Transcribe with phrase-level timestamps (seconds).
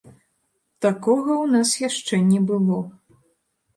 [0.85, 2.79] Такога ў нас яшчэ не было.